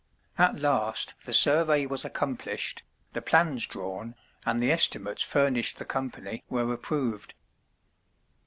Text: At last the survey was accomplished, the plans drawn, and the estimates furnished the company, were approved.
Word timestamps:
At 0.39 0.59
last 0.59 1.13
the 1.25 1.31
survey 1.31 1.85
was 1.85 2.03
accomplished, 2.03 2.81
the 3.13 3.21
plans 3.21 3.67
drawn, 3.67 4.15
and 4.47 4.59
the 4.59 4.71
estimates 4.71 5.21
furnished 5.21 5.77
the 5.77 5.85
company, 5.85 6.43
were 6.49 6.73
approved. 6.73 7.35